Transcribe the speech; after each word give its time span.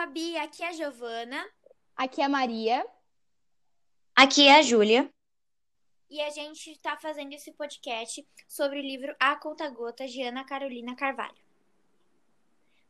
Fabi, 0.00 0.34
aqui 0.38 0.62
é 0.62 0.68
a 0.68 0.72
Giovana. 0.72 1.46
Aqui 1.94 2.22
é 2.22 2.24
a 2.24 2.28
Maria. 2.28 2.86
Aqui 4.16 4.48
é 4.48 4.56
a 4.58 4.62
Júlia. 4.62 5.12
E 6.08 6.22
a 6.22 6.30
gente 6.30 6.70
está 6.70 6.96
fazendo 6.96 7.34
esse 7.34 7.52
podcast 7.52 8.26
sobre 8.48 8.78
o 8.78 8.82
livro 8.82 9.14
A 9.20 9.36
Conta 9.36 9.68
Gotas 9.68 10.10
de 10.10 10.22
Ana 10.22 10.42
Carolina 10.42 10.96
Carvalho. 10.96 11.36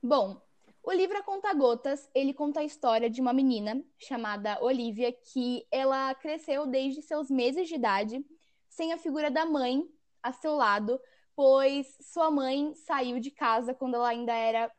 Bom, 0.00 0.40
o 0.84 0.92
livro 0.92 1.18
A 1.18 1.22
Conta 1.24 1.52
Gotas, 1.52 2.08
ele 2.14 2.32
conta 2.32 2.60
a 2.60 2.64
história 2.64 3.10
de 3.10 3.20
uma 3.20 3.32
menina 3.32 3.82
chamada 3.98 4.62
Olivia 4.62 5.12
que 5.12 5.66
ela 5.68 6.14
cresceu 6.14 6.64
desde 6.64 7.02
seus 7.02 7.28
meses 7.28 7.66
de 7.66 7.74
idade 7.74 8.24
sem 8.68 8.92
a 8.92 8.98
figura 8.98 9.32
da 9.32 9.44
mãe 9.44 9.84
a 10.22 10.30
seu 10.30 10.54
lado, 10.54 11.00
pois 11.34 11.92
sua 12.02 12.30
mãe 12.30 12.72
saiu 12.76 13.18
de 13.18 13.32
casa 13.32 13.74
quando 13.74 13.96
ela 13.96 14.10
ainda 14.10 14.32
era 14.32 14.70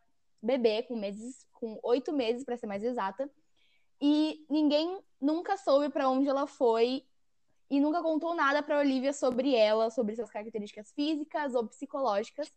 bebê, 0.42 0.82
com 0.84 0.96
meses, 0.96 1.46
com 1.62 1.80
oito 1.84 2.12
meses 2.12 2.44
para 2.44 2.58
ser 2.58 2.66
mais 2.66 2.84
exata, 2.84 3.30
e 4.02 4.44
ninguém 4.50 5.00
nunca 5.22 5.56
soube 5.56 5.90
para 5.90 6.10
onde 6.10 6.28
ela 6.28 6.48
foi 6.48 7.06
e 7.70 7.80
nunca 7.80 8.02
contou 8.02 8.34
nada 8.34 8.64
para 8.64 8.80
Olivia 8.80 9.14
sobre 9.14 9.56
ela, 9.56 9.92
sobre 9.92 10.16
suas 10.16 10.32
características 10.32 10.92
físicas 10.92 11.54
ou 11.54 11.68
psicológicas. 11.68 12.52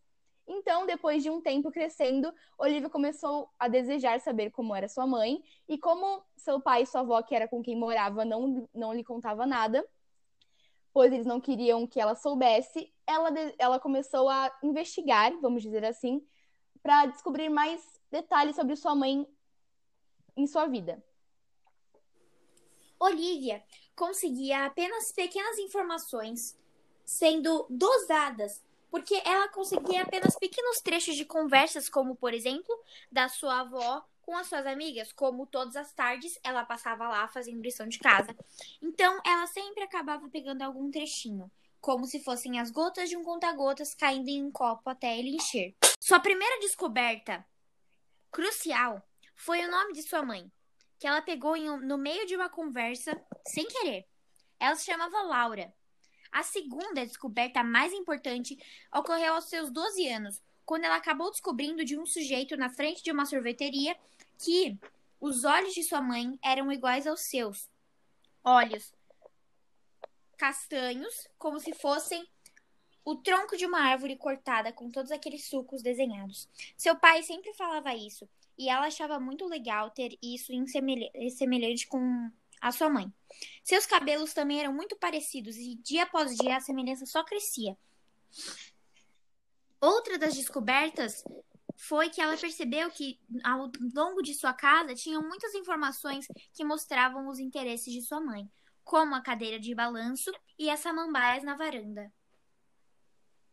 Então, 0.47 0.85
depois 0.85 1.23
de 1.23 1.29
um 1.29 1.39
tempo 1.39 1.71
crescendo, 1.71 2.33
Olivia 2.57 2.89
começou 2.89 3.49
a 3.57 3.67
desejar 3.67 4.19
saber 4.19 4.51
como 4.51 4.75
era 4.75 4.89
sua 4.89 5.07
mãe 5.07 5.41
e 5.69 5.77
como 5.77 6.23
seu 6.35 6.59
pai 6.59 6.81
e 6.81 6.85
sua 6.85 7.01
avó, 7.01 7.21
que 7.21 7.35
era 7.35 7.47
com 7.47 7.61
quem 7.61 7.75
morava, 7.75 8.25
não, 8.25 8.67
não 8.73 8.93
lhe 8.93 9.03
contava 9.03 9.45
nada, 9.45 9.87
pois 10.91 11.13
eles 11.13 11.25
não 11.25 11.39
queriam 11.39 11.87
que 11.87 11.99
ela 11.99 12.15
soubesse, 12.15 12.91
ela, 13.07 13.29
ela 13.57 13.79
começou 13.79 14.29
a 14.29 14.51
investigar, 14.63 15.31
vamos 15.39 15.61
dizer 15.61 15.85
assim, 15.85 16.25
para 16.81 17.07
descobrir 17.07 17.49
mais 17.49 17.94
detalhes 18.11 18.55
sobre 18.55 18.75
sua 18.75 18.95
mãe 18.95 19.27
em 20.35 20.47
sua 20.47 20.67
vida. 20.67 21.03
Olivia 22.99 23.63
conseguia 23.95 24.65
apenas 24.65 25.11
pequenas 25.11 25.57
informações 25.59 26.57
sendo 27.05 27.67
dosadas, 27.69 28.63
porque 28.89 29.21
ela 29.25 29.47
conseguia 29.49 30.01
apenas 30.01 30.35
pequenos 30.37 30.77
trechos 30.77 31.15
de 31.15 31.25
conversas, 31.25 31.89
como 31.89 32.15
por 32.15 32.33
exemplo, 32.33 32.73
da 33.11 33.27
sua 33.29 33.61
avó 33.61 34.03
com 34.21 34.35
as 34.35 34.47
suas 34.47 34.65
amigas, 34.65 35.13
como 35.13 35.45
todas 35.45 35.75
as 35.75 35.93
tardes 35.93 36.39
ela 36.43 36.65
passava 36.65 37.07
lá 37.07 37.27
fazendo 37.27 37.61
lição 37.61 37.87
de 37.87 37.99
casa. 37.99 38.35
Então, 38.81 39.21
ela 39.23 39.45
sempre 39.45 39.83
acabava 39.83 40.27
pegando 40.29 40.63
algum 40.63 40.89
trechinho, 40.89 41.51
como 41.79 42.07
se 42.07 42.23
fossem 42.23 42.59
as 42.59 42.71
gotas 42.71 43.07
de 43.07 43.15
um 43.15 43.23
conta-gotas 43.23 43.93
caindo 43.93 44.27
em 44.27 44.43
um 44.43 44.51
copo 44.51 44.89
até 44.89 45.19
ele 45.19 45.35
encher. 45.35 45.75
Sua 45.99 46.19
primeira 46.19 46.59
descoberta 46.59 47.45
crucial 48.35 49.01
foi 49.33 49.65
o 49.65 49.71
nome 49.71 49.93
de 49.93 50.03
sua 50.03 50.21
mãe, 50.21 50.51
que 50.99 51.07
ela 51.07 51.21
pegou 51.21 51.55
em, 51.55 51.69
no 51.87 51.97
meio 51.97 52.25
de 52.25 52.35
uma 52.35 52.49
conversa 52.49 53.17
sem 53.47 53.65
querer. 53.65 54.05
Ela 54.59 54.75
se 54.75 54.83
chamava 54.83 55.21
Laura. 55.21 55.73
A 56.33 56.43
segunda 56.43 57.05
descoberta 57.05 57.63
mais 57.63 57.93
importante 57.93 58.57
ocorreu 58.93 59.35
aos 59.35 59.45
seus 59.45 59.71
12 59.71 60.09
anos, 60.09 60.41
quando 60.65 60.83
ela 60.83 60.97
acabou 60.97 61.31
descobrindo 61.31 61.85
de 61.85 61.97
um 61.97 62.05
sujeito 62.05 62.57
na 62.57 62.69
frente 62.69 63.01
de 63.01 63.09
uma 63.09 63.25
sorveteria 63.25 63.97
que 64.37 64.77
os 65.17 65.45
olhos 65.45 65.73
de 65.73 65.83
sua 65.83 66.01
mãe 66.01 66.37
eram 66.43 66.69
iguais 66.73 67.07
aos 67.07 67.21
seus. 67.21 67.69
Olhos 68.43 68.93
castanhos, 70.37 71.25
como 71.37 71.57
se 71.57 71.73
fossem 71.73 72.27
o 73.05 73.15
tronco 73.15 73.55
de 73.55 73.67
uma 73.67 73.79
árvore 73.79 74.17
cortada 74.17 74.73
com 74.73 74.89
todos 74.89 75.11
aqueles 75.11 75.47
sucos 75.47 75.83
desenhados. 75.83 76.49
Seu 76.75 76.95
pai 76.95 77.21
sempre 77.21 77.53
falava 77.53 77.93
isso, 77.93 78.27
e 78.57 78.67
ela 78.67 78.87
achava 78.87 79.19
muito 79.19 79.45
legal 79.45 79.91
ter 79.91 80.17
isso 80.21 80.51
em 80.51 80.65
semelhante 81.29 81.87
com 81.87 82.31
a 82.59 82.71
sua 82.71 82.89
mãe. 82.89 83.13
Seus 83.63 83.85
cabelos 83.85 84.33
também 84.33 84.59
eram 84.59 84.73
muito 84.73 84.95
parecidos 84.95 85.55
e 85.55 85.75
dia 85.75 86.03
após 86.03 86.35
dia 86.35 86.57
a 86.57 86.61
semelhança 86.61 87.05
só 87.05 87.23
crescia. 87.23 87.77
Outra 89.79 90.17
das 90.17 90.35
descobertas 90.35 91.23
foi 91.77 92.09
que 92.09 92.19
ela 92.19 92.35
percebeu 92.37 92.89
que 92.89 93.19
ao 93.43 93.69
longo 93.93 94.23
de 94.23 94.33
sua 94.33 94.53
casa 94.53 94.95
tinham 94.95 95.21
muitas 95.21 95.53
informações 95.53 96.25
que 96.53 96.63
mostravam 96.63 97.27
os 97.27 97.37
interesses 97.37 97.93
de 97.93 98.01
sua 98.01 98.19
mãe, 98.19 98.49
como 98.83 99.13
a 99.13 99.21
cadeira 99.21 99.59
de 99.59 99.75
balanço 99.75 100.31
e 100.57 100.71
as 100.71 100.79
samambaias 100.79 101.43
na 101.43 101.55
varanda. 101.55 102.11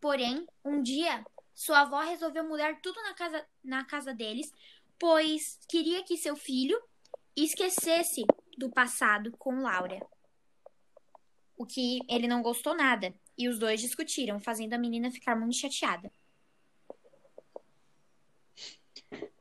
Porém, 0.02 0.44
um 0.64 0.82
dia, 0.82 1.24
sua 1.54 1.82
avó 1.82 2.00
resolveu 2.00 2.42
mudar 2.42 2.80
tudo 2.82 3.00
na 3.04 3.14
casa, 3.14 3.46
na 3.62 3.84
casa 3.84 4.12
deles, 4.12 4.52
pois 4.98 5.60
queria 5.68 6.02
que 6.02 6.16
seu 6.16 6.34
filho 6.34 6.76
esquecesse 7.36 8.24
do 8.58 8.68
passado 8.68 9.30
com 9.38 9.62
Laura. 9.62 10.04
O 11.56 11.64
que 11.64 12.00
ele 12.08 12.26
não 12.26 12.42
gostou 12.42 12.74
nada, 12.74 13.14
e 13.38 13.48
os 13.48 13.60
dois 13.60 13.80
discutiram, 13.80 14.40
fazendo 14.40 14.72
a 14.72 14.78
menina 14.78 15.08
ficar 15.08 15.36
muito 15.36 15.54
chateada. 15.54 16.12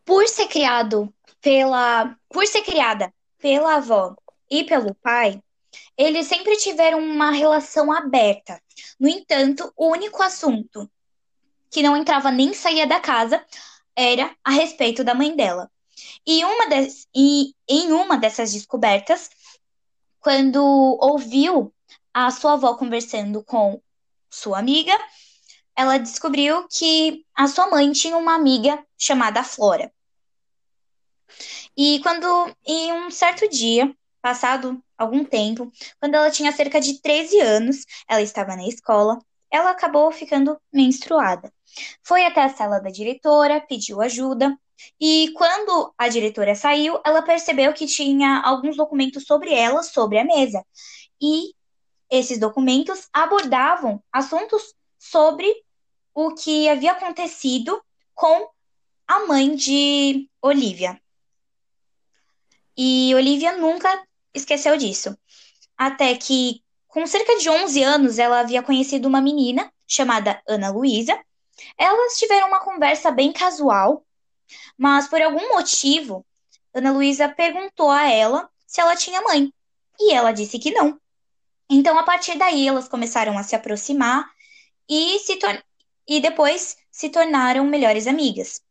Por 0.06 0.28
ser 0.28 0.48
criado 0.48 1.12
pela, 1.42 2.16
por 2.30 2.46
ser 2.46 2.62
criada 2.62 3.12
pela 3.40 3.78
avó 3.78 4.16
e 4.48 4.64
pelo 4.64 4.94
pai, 4.94 5.42
eles 5.98 6.28
sempre 6.28 6.56
tiveram 6.58 7.00
uma 7.00 7.32
relação 7.32 7.92
aberta. 7.92 8.62
No 9.00 9.08
entanto, 9.08 9.72
o 9.76 9.90
único 9.90 10.22
assunto 10.22 10.90
que 11.70 11.82
não 11.82 11.96
entrava 11.96 12.32
nem 12.32 12.54
saía 12.54 12.86
da 12.86 13.00
casa 13.00 13.44
era 13.96 14.36
a 14.44 14.52
respeito 14.52 15.04
da 15.04 15.14
mãe 15.14 15.36
dela. 15.36 15.72
E, 16.26 16.44
uma 16.44 16.68
des, 16.68 17.08
e 17.16 17.54
em 17.68 17.92
uma 17.92 18.18
dessas 18.18 18.52
descobertas, 18.52 19.30
quando 20.20 20.62
ouviu 21.00 21.74
a 22.14 22.30
sua 22.32 22.54
avó 22.54 22.76
conversando 22.76 23.44
com 23.44 23.82
sua 24.30 24.60
amiga, 24.60 24.98
ela 25.76 25.98
descobriu 25.98 26.68
que 26.68 27.26
a 27.34 27.48
sua 27.48 27.68
mãe 27.70 27.92
tinha 27.92 28.18
uma 28.18 28.36
amiga 28.36 28.84
chamada 28.98 29.44
Flora. 29.44 29.92
E 31.76 32.00
quando, 32.02 32.56
em 32.66 32.92
um 32.94 33.10
certo 33.10 33.48
dia, 33.50 33.96
passado 34.22 34.82
algum 34.98 35.26
tempo, 35.26 35.72
quando 36.00 36.16
ela 36.16 36.30
tinha 36.30 36.52
cerca 36.52 36.80
de 36.80 37.02
13 37.02 37.40
anos, 37.40 37.86
ela 38.08 38.22
estava 38.22 38.56
na 38.56 38.68
escola, 38.68 39.20
ela 39.50 39.72
acabou 39.72 40.12
ficando 40.12 40.60
menstruada. 40.72 41.52
Foi 42.04 42.26
até 42.26 42.44
a 42.44 42.50
sala 42.50 42.80
da 42.80 42.90
diretora, 42.90 43.62
pediu 43.62 44.02
ajuda, 44.02 44.58
e 45.00 45.32
quando 45.36 45.94
a 45.98 46.08
diretora 46.08 46.56
saiu, 46.56 47.00
ela 47.06 47.22
percebeu 47.22 47.74
que 47.74 47.86
tinha 47.86 48.42
alguns 48.42 48.78
documentos 48.78 49.26
sobre 49.26 49.54
ela 49.54 49.84
sobre 49.84 50.18
a 50.18 50.24
mesa. 50.24 50.66
E 51.22 51.54
esses 52.10 52.40
documentos 52.40 53.08
abordavam 53.14 54.02
assuntos 54.12 54.74
sobre 54.98 55.48
o 56.14 56.34
que 56.34 56.68
havia 56.68 56.92
acontecido 56.92 57.82
com 58.14 58.50
a 59.08 59.26
mãe 59.26 59.56
de 59.56 60.30
Olivia. 60.42 61.00
E 62.78 63.14
Olivia 63.16 63.58
nunca 63.58 63.90
esqueceu 64.34 64.78
disso. 64.78 65.18
Até 65.78 66.16
que, 66.16 66.62
com 66.88 67.06
cerca 67.08 67.38
de 67.38 67.50
11 67.50 67.84
anos, 67.84 68.20
ela 68.20 68.40
havia 68.40 68.64
conhecido 68.64 69.08
uma 69.08 69.22
menina 69.22 69.72
chamada 69.88 70.42
Ana 70.48 70.72
Luísa. 70.72 71.20
Elas 71.78 72.18
tiveram 72.18 72.48
uma 72.48 72.60
conversa 72.60 73.12
bem 73.12 73.32
casual, 73.32 74.06
mas 74.78 75.08
por 75.08 75.22
algum 75.22 75.56
motivo, 75.56 76.26
Ana 76.74 76.92
Luísa 76.92 77.30
perguntou 77.30 77.90
a 77.90 78.10
ela 78.10 78.50
se 78.66 78.80
ela 78.80 78.96
tinha 78.96 79.22
mãe. 79.22 79.54
E 80.00 80.14
ela 80.14 80.32
disse 80.32 80.58
que 80.58 80.72
não. 80.72 81.00
Então, 81.70 81.98
a 81.98 82.04
partir 82.04 82.38
daí, 82.38 82.68
elas 82.68 82.88
começaram 82.88 83.38
a 83.38 83.44
se 83.44 83.56
aproximar 83.56 84.30
e, 84.90 85.20
se 85.20 85.40
e 86.08 86.20
depois 86.20 86.78
se 86.92 87.10
tornaram 87.10 87.66
melhores 87.66 88.08
amigas. 88.08 88.62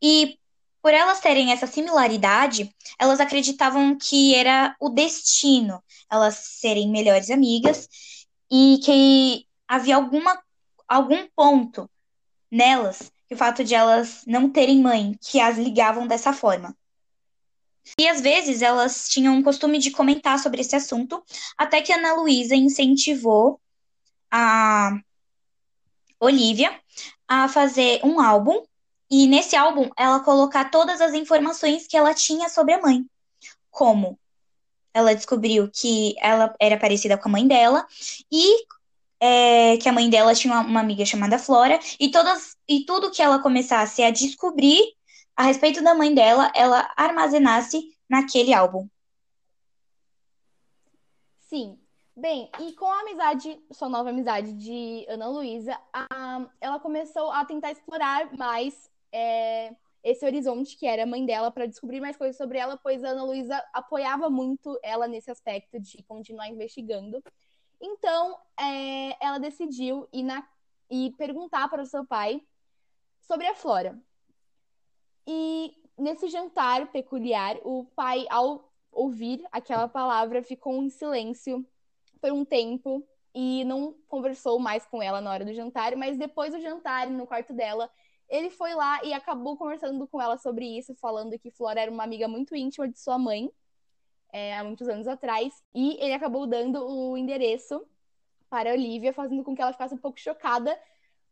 E 0.00 0.38
por 0.82 0.92
elas 0.92 1.20
terem 1.20 1.52
essa 1.52 1.66
similaridade, 1.66 2.74
elas 2.98 3.20
acreditavam 3.20 3.96
que 3.96 4.34
era 4.34 4.74
o 4.80 4.90
destino 4.90 5.82
elas 6.10 6.34
serem 6.34 6.90
melhores 6.90 7.30
amigas 7.30 7.88
e 8.50 8.78
que 8.84 9.46
havia 9.66 9.96
alguma, 9.96 10.42
algum 10.86 11.26
ponto 11.34 11.88
nelas, 12.50 13.10
o 13.30 13.36
fato 13.36 13.64
de 13.64 13.74
elas 13.74 14.22
não 14.26 14.50
terem 14.50 14.78
mãe, 14.82 15.16
que 15.22 15.40
as 15.40 15.56
ligavam 15.56 16.06
dessa 16.06 16.34
forma. 16.34 16.76
E 17.98 18.06
às 18.06 18.20
vezes 18.20 18.60
elas 18.60 19.08
tinham 19.08 19.38
o 19.40 19.42
costume 19.42 19.78
de 19.78 19.90
comentar 19.90 20.38
sobre 20.38 20.60
esse 20.60 20.76
assunto, 20.76 21.24
até 21.56 21.80
que 21.80 21.92
Ana 21.92 22.14
Luísa 22.14 22.54
incentivou 22.54 23.58
a 24.30 24.98
Olivia 26.20 26.78
a 27.26 27.48
fazer 27.48 28.00
um 28.04 28.20
álbum 28.20 28.62
e 29.14 29.26
nesse 29.26 29.54
álbum, 29.54 29.90
ela 29.94 30.20
colocar 30.20 30.70
todas 30.70 31.02
as 31.02 31.12
informações 31.12 31.86
que 31.86 31.98
ela 31.98 32.14
tinha 32.14 32.48
sobre 32.48 32.72
a 32.72 32.80
mãe. 32.80 33.04
Como 33.70 34.18
ela 34.94 35.14
descobriu 35.14 35.70
que 35.70 36.14
ela 36.18 36.54
era 36.58 36.78
parecida 36.78 37.18
com 37.18 37.28
a 37.28 37.32
mãe 37.32 37.46
dela 37.46 37.86
e 38.32 38.64
é, 39.20 39.76
que 39.76 39.86
a 39.86 39.92
mãe 39.92 40.08
dela 40.08 40.34
tinha 40.34 40.58
uma, 40.60 40.80
amiga 40.80 41.04
chamada 41.04 41.38
Flora 41.38 41.78
e 42.00 42.10
todas 42.10 42.56
e 42.66 42.86
tudo 42.86 43.10
que 43.10 43.20
ela 43.20 43.38
começasse 43.38 44.02
a 44.02 44.10
descobrir 44.10 44.80
a 45.36 45.42
respeito 45.42 45.84
da 45.84 45.94
mãe 45.94 46.14
dela, 46.14 46.50
ela 46.54 46.90
armazenasse 46.96 47.94
naquele 48.08 48.54
álbum. 48.54 48.88
Sim. 51.50 51.78
Bem, 52.16 52.50
e 52.60 52.72
com 52.72 52.86
a 52.86 53.00
amizade, 53.00 53.58
sua 53.72 53.90
nova 53.90 54.08
amizade 54.08 54.54
de 54.54 55.04
Ana 55.06 55.28
Luísa, 55.28 55.78
ela 56.60 56.78
começou 56.80 57.30
a 57.30 57.44
tentar 57.44 57.72
explorar 57.72 58.34
mais 58.36 58.91
é, 59.12 59.74
esse 60.02 60.24
horizonte 60.24 60.76
que 60.76 60.86
era 60.86 61.04
a 61.04 61.06
mãe 61.06 61.24
dela 61.24 61.50
para 61.50 61.66
descobrir 61.66 62.00
mais 62.00 62.16
coisas 62.16 62.36
sobre 62.36 62.58
ela, 62.58 62.76
pois 62.76 63.04
a 63.04 63.10
Ana 63.10 63.24
Luísa 63.24 63.62
apoiava 63.72 64.28
muito 64.28 64.78
ela 64.82 65.06
nesse 65.06 65.30
aspecto 65.30 65.78
de 65.78 66.02
continuar 66.02 66.48
investigando. 66.48 67.22
Então, 67.80 68.38
é, 68.58 69.24
ela 69.24 69.38
decidiu 69.38 70.08
ir, 70.12 70.22
na, 70.22 70.46
ir 70.90 71.12
perguntar 71.12 71.68
para 71.68 71.82
o 71.82 71.86
seu 71.86 72.04
pai 72.04 72.42
sobre 73.20 73.46
a 73.46 73.54
Flora. 73.54 73.98
E 75.26 75.72
nesse 75.96 76.28
jantar 76.28 76.90
peculiar, 76.90 77.56
o 77.64 77.84
pai, 77.94 78.26
ao 78.28 78.72
ouvir 78.90 79.44
aquela 79.52 79.88
palavra, 79.88 80.42
ficou 80.42 80.82
em 80.82 80.90
silêncio 80.90 81.64
por 82.20 82.32
um 82.32 82.44
tempo 82.44 83.06
e 83.34 83.64
não 83.64 83.94
conversou 84.08 84.58
mais 84.58 84.84
com 84.84 85.02
ela 85.02 85.20
na 85.20 85.30
hora 85.30 85.44
do 85.44 85.54
jantar, 85.54 85.96
mas 85.96 86.18
depois 86.18 86.52
do 86.52 86.60
jantar, 86.60 87.08
no 87.08 87.26
quarto 87.26 87.52
dela, 87.52 87.90
ele 88.32 88.48
foi 88.48 88.74
lá 88.74 89.04
e 89.04 89.12
acabou 89.12 89.58
conversando 89.58 90.06
com 90.08 90.20
ela 90.20 90.38
sobre 90.38 90.64
isso, 90.78 90.94
falando 90.94 91.38
que 91.38 91.50
Flora 91.50 91.82
era 91.82 91.90
uma 91.90 92.02
amiga 92.02 92.26
muito 92.26 92.56
íntima 92.56 92.88
de 92.88 92.98
sua 92.98 93.18
mãe, 93.18 93.52
é, 94.32 94.56
há 94.56 94.64
muitos 94.64 94.88
anos 94.88 95.06
atrás, 95.06 95.62
e 95.74 96.02
ele 96.02 96.14
acabou 96.14 96.46
dando 96.46 96.82
o 96.82 97.14
endereço 97.18 97.86
para 98.48 98.72
Olivia, 98.72 99.12
fazendo 99.12 99.44
com 99.44 99.54
que 99.54 99.60
ela 99.60 99.72
ficasse 99.72 99.94
um 99.94 99.98
pouco 99.98 100.18
chocada 100.18 100.74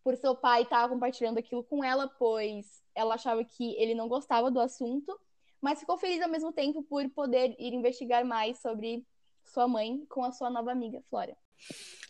por 0.05 0.15
seu 0.15 0.37
pai 0.37 0.63
estar 0.63 0.87
compartilhando 0.91 1.39
aquilo 1.39 1.65
com 1.65 1.83
ela, 1.83 2.07
pois 2.07 2.85
ela 2.95 3.15
achava 3.15 3.43
que 3.43 3.75
ele 3.77 3.95
não 3.95 4.07
gostava 4.07 4.51
do 4.51 4.61
assunto, 4.61 5.19
mas 5.59 5.81
ficou 5.81 5.97
feliz 5.97 6.21
ao 6.21 6.29
mesmo 6.29 6.53
tempo 6.53 6.83
por 6.83 7.09
poder 7.11 7.57
ir 7.59 7.73
investigar 7.73 8.27
mais 8.27 8.59
sobre 8.61 9.07
sua 9.43 9.67
mãe 9.67 10.05
com 10.07 10.23
a 10.23 10.33
sua 10.33 10.51
nova 10.51 10.71
amiga, 10.71 11.03
Flora. 11.09 11.35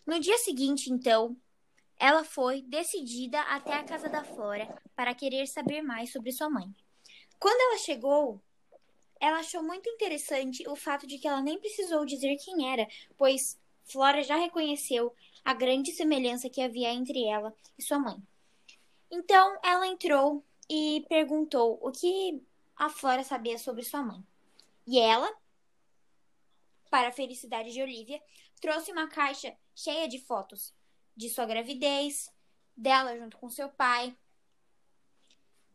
No 0.05 0.19
dia 0.19 0.37
seguinte, 0.37 0.91
então, 0.91 1.37
ela 2.01 2.23
foi 2.23 2.63
decidida 2.63 3.39
até 3.41 3.75
a 3.75 3.83
casa 3.83 4.09
da 4.09 4.23
Flora 4.23 4.81
para 4.95 5.13
querer 5.13 5.45
saber 5.45 5.83
mais 5.83 6.11
sobre 6.11 6.31
sua 6.31 6.49
mãe. 6.49 6.67
Quando 7.39 7.61
ela 7.61 7.77
chegou, 7.77 8.41
ela 9.19 9.37
achou 9.37 9.61
muito 9.61 9.87
interessante 9.87 10.67
o 10.67 10.75
fato 10.75 11.05
de 11.05 11.19
que 11.19 11.27
ela 11.27 11.43
nem 11.43 11.59
precisou 11.59 12.03
dizer 12.03 12.35
quem 12.37 12.73
era, 12.73 12.87
pois 13.15 13.55
Flora 13.83 14.23
já 14.23 14.35
reconheceu 14.35 15.15
a 15.45 15.53
grande 15.53 15.91
semelhança 15.91 16.49
que 16.49 16.59
havia 16.59 16.91
entre 16.91 17.23
ela 17.27 17.55
e 17.77 17.83
sua 17.83 17.99
mãe. 17.99 18.17
Então 19.11 19.59
ela 19.63 19.85
entrou 19.85 20.43
e 20.67 21.05
perguntou 21.07 21.77
o 21.83 21.91
que 21.91 22.41
a 22.75 22.89
Flora 22.89 23.23
sabia 23.23 23.59
sobre 23.59 23.83
sua 23.83 24.01
mãe. 24.01 24.25
E 24.87 24.99
ela, 24.99 25.31
para 26.89 27.09
a 27.09 27.13
felicidade 27.13 27.71
de 27.71 27.79
Olivia, 27.79 28.19
trouxe 28.59 28.91
uma 28.91 29.07
caixa 29.07 29.55
cheia 29.75 30.07
de 30.07 30.17
fotos 30.17 30.73
de 31.15 31.29
sua 31.29 31.45
gravidez, 31.45 32.31
dela 32.75 33.17
junto 33.17 33.37
com 33.37 33.49
seu 33.49 33.69
pai 33.69 34.15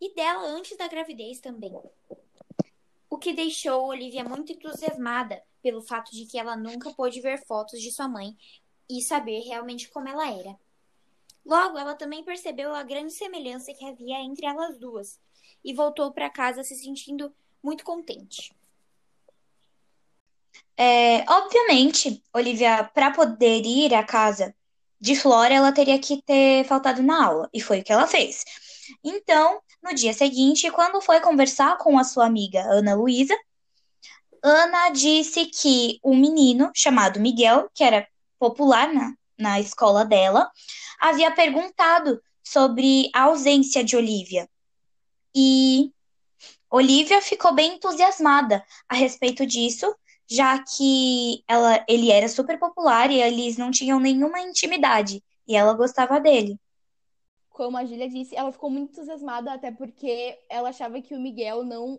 e 0.01 0.15
dela 0.15 0.43
antes 0.47 0.77
da 0.77 0.89
gravidez 0.89 1.41
também. 1.41 1.73
O 3.09 3.19
que 3.19 3.33
deixou 3.33 3.87
Olivia 3.87 4.25
muito 4.25 4.53
entusiasmada 4.53 5.43
pelo 5.63 5.83
fato 5.83 6.13
de 6.13 6.27
que 6.27 6.39
ela 6.39 6.57
nunca 6.57 6.93
pôde 6.93 7.21
ver 7.21 7.45
fotos 7.47 7.81
de 7.81 7.91
sua 7.91 8.09
mãe 8.09 8.37
e 8.89 9.03
saber 9.03 9.41
realmente 9.41 9.89
como 9.89 10.09
ela 10.09 10.31
era. 10.31 10.59
Logo, 11.45 11.79
ela 11.79 11.95
também 11.95 12.25
percebeu 12.25 12.75
a 12.75 12.83
grande 12.83 13.13
semelhança 13.13 13.73
que 13.73 13.85
havia 13.85 14.21
entre 14.21 14.47
elas 14.47 14.79
duas 14.79 15.21
e 15.65 15.73
voltou 15.73 16.13
para 16.13 16.29
casa 16.29 16.63
se 16.63 16.77
sentindo 16.77 17.33
muito 17.63 17.85
contente. 17.85 18.55
É, 20.77 21.25
obviamente, 21.31 22.23
Olivia, 22.33 22.85
para 22.85 23.11
poder 23.11 23.65
ir 23.65 23.95
à 23.95 24.05
casa 24.05 24.55
de 25.01 25.15
Flora, 25.15 25.55
ela 25.55 25.73
teria 25.73 25.99
que 25.99 26.23
ter 26.23 26.65
faltado 26.65 27.03
na 27.03 27.25
aula, 27.25 27.49
e 27.53 27.61
foi 27.61 27.81
o 27.81 27.85
que 27.85 27.93
ela 27.93 28.07
fez. 28.07 28.45
Então, 29.05 29.61
no 29.83 29.95
dia 29.95 30.13
seguinte, 30.13 30.71
quando 30.71 31.01
foi 31.01 31.21
conversar 31.21 31.77
com 31.79 31.99
a 31.99 32.05
sua 32.05 32.27
amiga 32.27 32.63
Ana 32.63 32.95
Luísa, 32.95 33.37
Ana 34.43 34.91
disse 34.91 35.47
que 35.47 35.99
um 36.05 36.17
menino 36.17 36.71
chamado 36.75 37.21
Miguel, 37.21 37.69
que 37.75 37.83
era 37.83 38.07
popular 38.39 38.93
na, 38.93 39.15
na 39.39 39.61
escola 39.61 40.05
dela, 40.05 40.51
havia 41.01 41.31
perguntado 41.31 42.23
sobre 42.45 43.11
a 43.13 43.23
ausência 43.23 43.83
de 43.83 43.97
Olivia. 43.97 44.49
E 45.35 45.93
Olivia 46.71 47.21
ficou 47.21 47.53
bem 47.53 47.75
entusiasmada 47.75 48.65
a 48.89 48.95
respeito 48.95 49.45
disso 49.45 49.95
já 50.29 50.63
que 50.63 51.45
ela, 51.47 51.85
ele 51.89 52.11
era 52.11 52.29
super 52.29 52.59
popular 52.59 53.11
e 53.11 53.21
eles 53.21 53.57
não 53.57 53.71
tinham 53.71 54.01
nenhuma 54.01 54.41
intimidade, 54.41 55.23
e 55.47 55.55
ela 55.55 55.73
gostava 55.73 56.19
dele. 56.19 56.59
Como 57.49 57.77
a 57.77 57.85
Julia 57.85 58.09
disse, 58.09 58.37
ela 58.37 58.53
ficou 58.53 58.69
muito 58.69 58.93
entusiasmada, 58.93 59.53
até 59.53 59.71
porque 59.71 60.39
ela 60.49 60.71
achava 60.71 61.01
que 61.01 61.15
o 61.15 61.21
Miguel 61.21 61.65
não 61.65 61.99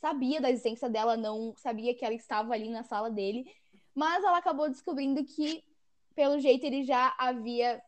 sabia 0.00 0.40
da 0.40 0.50
existência 0.50 0.88
dela, 0.88 1.16
não 1.16 1.54
sabia 1.56 1.94
que 1.94 2.04
ela 2.04 2.14
estava 2.14 2.54
ali 2.54 2.70
na 2.70 2.84
sala 2.84 3.10
dele, 3.10 3.50
mas 3.94 4.22
ela 4.22 4.38
acabou 4.38 4.68
descobrindo 4.68 5.24
que, 5.24 5.62
pelo 6.14 6.38
jeito, 6.38 6.64
ele 6.64 6.84
já 6.84 7.14
havia 7.18 7.82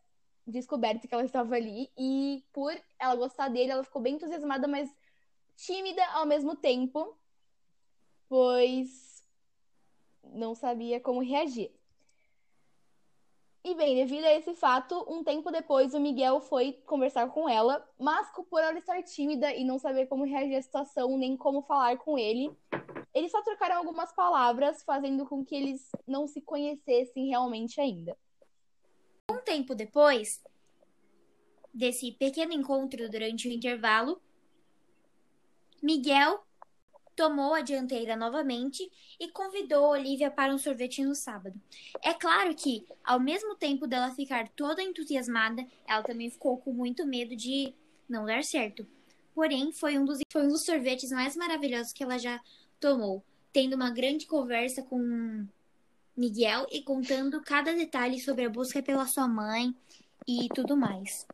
descoberto 0.45 1.07
que 1.07 1.13
ela 1.13 1.23
estava 1.23 1.55
ali, 1.55 1.89
e 1.97 2.43
por 2.51 2.77
ela 2.99 3.15
gostar 3.15 3.47
dele, 3.47 3.71
ela 3.71 3.83
ficou 3.83 4.01
bem 4.01 4.15
entusiasmada, 4.15 4.67
mas 4.67 4.93
tímida 5.55 6.05
ao 6.13 6.25
mesmo 6.25 6.55
tempo, 6.55 7.17
pois 8.27 9.10
não 10.31 10.55
sabia 10.55 10.99
como 10.99 11.21
reagir. 11.21 11.71
E 13.63 13.75
bem, 13.75 13.95
devido 13.95 14.25
a 14.25 14.33
esse 14.33 14.55
fato, 14.55 15.05
um 15.07 15.23
tempo 15.23 15.51
depois 15.51 15.93
o 15.93 15.99
Miguel 15.99 16.41
foi 16.41 16.73
conversar 16.85 17.29
com 17.29 17.47
ela, 17.47 17.87
mas 17.99 18.27
por 18.49 18.59
ela 18.59 18.77
estar 18.79 19.03
tímida 19.03 19.53
e 19.53 19.63
não 19.63 19.77
saber 19.77 20.07
como 20.07 20.25
reagir 20.25 20.55
à 20.55 20.61
situação, 20.61 21.15
nem 21.15 21.37
como 21.37 21.61
falar 21.61 21.95
com 21.97 22.17
ele, 22.17 22.51
eles 23.13 23.29
só 23.29 23.41
trocaram 23.43 23.77
algumas 23.77 24.11
palavras, 24.13 24.81
fazendo 24.81 25.27
com 25.27 25.45
que 25.45 25.55
eles 25.55 25.91
não 26.07 26.27
se 26.27 26.41
conhecessem 26.41 27.27
realmente 27.27 27.79
ainda. 27.79 28.17
Um 29.29 29.37
tempo 29.37 29.75
depois 29.75 30.41
desse 31.71 32.11
pequeno 32.13 32.53
encontro 32.53 33.09
durante 33.11 33.47
o 33.47 33.51
intervalo, 33.51 34.19
Miguel 35.83 36.43
tomou 37.15 37.53
a 37.53 37.61
dianteira 37.61 38.15
novamente 38.15 38.89
e 39.19 39.29
convidou 39.29 39.89
Olivia 39.89 40.31
para 40.31 40.53
um 40.53 40.57
sorvete 40.57 41.03
no 41.03 41.15
sábado. 41.15 41.59
É 42.01 42.13
claro 42.13 42.53
que, 42.55 42.85
ao 43.03 43.19
mesmo 43.19 43.55
tempo 43.55 43.87
dela 43.87 44.11
ficar 44.11 44.47
toda 44.49 44.81
entusiasmada, 44.81 45.65
ela 45.87 46.03
também 46.03 46.29
ficou 46.29 46.57
com 46.57 46.71
muito 46.73 47.05
medo 47.05 47.35
de 47.35 47.73
não 48.07 48.25
dar 48.25 48.43
certo. 48.43 48.85
Porém, 49.33 49.71
foi 49.71 49.97
um 49.97 50.05
dos, 50.05 50.19
foi 50.31 50.43
um 50.43 50.49
dos 50.49 50.65
sorvetes 50.65 51.11
mais 51.11 51.35
maravilhosos 51.35 51.93
que 51.93 52.03
ela 52.03 52.17
já 52.17 52.39
tomou, 52.79 53.23
tendo 53.53 53.75
uma 53.75 53.91
grande 53.91 54.25
conversa 54.25 54.81
com 54.83 55.47
Miguel 56.15 56.67
e 56.69 56.81
contando 56.81 57.41
cada 57.41 57.73
detalhe 57.73 58.19
sobre 58.19 58.45
a 58.45 58.49
busca 58.49 58.81
pela 58.83 59.05
sua 59.05 59.27
mãe 59.27 59.73
e 60.27 60.49
tudo 60.53 60.75
mais. 60.75 61.25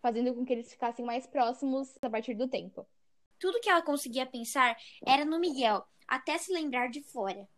Fazendo 0.00 0.34
com 0.34 0.44
que 0.44 0.52
eles 0.52 0.70
ficassem 0.70 1.04
mais 1.04 1.26
próximos 1.26 1.96
a 2.00 2.08
partir 2.08 2.34
do 2.34 2.48
tempo. 2.48 2.86
Tudo 3.38 3.60
que 3.60 3.68
ela 3.68 3.82
conseguia 3.82 4.26
pensar 4.26 4.76
era 5.04 5.24
no 5.24 5.38
Miguel, 5.38 5.84
até 6.06 6.38
se 6.38 6.52
lembrar 6.52 6.88
de 6.88 7.02
Flora. 7.02 7.48